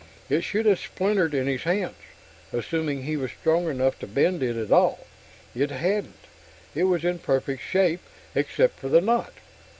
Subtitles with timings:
[0.31, 1.93] It should have splintered in his hands,
[2.51, 5.05] assuming he was strong enough to bend it at all.
[5.55, 6.25] It hadn't;
[6.73, 8.01] it was in perfect shape,
[8.33, 9.31] except for the knot.